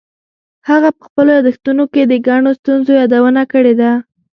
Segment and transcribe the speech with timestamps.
[0.69, 3.91] هغه په خپلو یادښتونو کې د ګڼو ستونزو یادونه کړې ده.